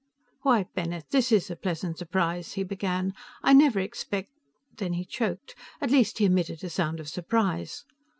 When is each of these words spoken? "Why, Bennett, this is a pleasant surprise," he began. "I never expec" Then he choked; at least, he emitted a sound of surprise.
"Why, 0.41 0.65
Bennett, 0.73 1.11
this 1.11 1.31
is 1.31 1.51
a 1.51 1.55
pleasant 1.55 1.99
surprise," 1.99 2.53
he 2.53 2.63
began. 2.63 3.13
"I 3.43 3.53
never 3.53 3.79
expec" 3.79 4.29
Then 4.79 4.93
he 4.93 5.05
choked; 5.05 5.53
at 5.79 5.91
least, 5.91 6.17
he 6.17 6.25
emitted 6.25 6.63
a 6.63 6.71
sound 6.71 6.99
of 6.99 7.07
surprise. 7.07 7.85